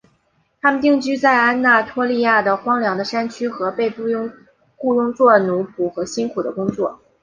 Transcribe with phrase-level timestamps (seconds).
[0.59, 6.99] 他们定居在安纳托利亚内的荒凉的山区和被雇用作奴仆和辛苦的工作。